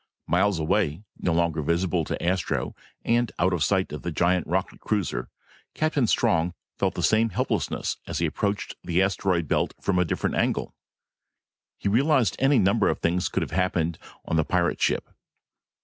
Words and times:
Miles 0.25 0.57
away, 0.57 1.03
no 1.19 1.31
longer 1.31 1.61
visible 1.61 2.03
to 2.05 2.19
Astro 2.23 2.75
and 3.05 3.31
out 3.37 3.53
of 3.53 3.63
sight 3.63 3.91
of 3.91 4.01
the 4.01 4.11
giant 4.11 4.47
rocket 4.47 4.79
cruiser, 4.79 5.29
Captain 5.75 6.07
Strong 6.07 6.55
felt 6.75 6.95
the 6.95 7.03
same 7.03 7.29
helplessness 7.29 7.97
as 8.07 8.17
he 8.17 8.25
approached 8.25 8.75
the 8.83 8.99
asteroid 8.99 9.47
belt 9.47 9.75
from 9.79 9.99
a 9.99 10.03
different 10.05 10.37
angle. 10.37 10.73
He 11.77 11.87
realized 11.87 12.35
any 12.39 12.57
number 12.57 12.89
of 12.89 12.97
things 12.97 13.29
could 13.29 13.43
have 13.43 13.51
happened 13.51 13.99
on 14.25 14.37
the 14.37 14.43
pirate 14.43 14.81
ship. 14.81 15.07